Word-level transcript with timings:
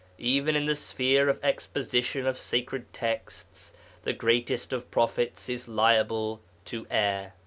Even 0.17 0.55
in 0.55 0.65
the 0.65 0.75
sphere 0.75 1.29
of 1.29 1.39
exposition 1.45 2.25
of 2.25 2.35
sacred 2.35 2.91
texts 2.91 3.71
the 4.01 4.13
greatest 4.13 4.73
of 4.73 4.89
prophets 4.89 5.47
is 5.47 5.67
liable 5.67 6.41
to 6.65 6.87
err. 6.89 7.33